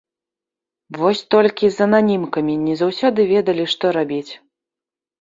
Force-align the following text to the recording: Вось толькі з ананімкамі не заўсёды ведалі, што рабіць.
Вось 0.99 1.21
толькі 1.35 1.71
з 1.77 1.87
ананімкамі 1.87 2.59
не 2.65 2.73
заўсёды 2.83 3.31
ведалі, 3.37 3.71
што 3.79 3.97
рабіць. 4.03 4.29